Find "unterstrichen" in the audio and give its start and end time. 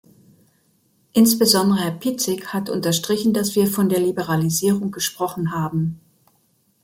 2.71-3.33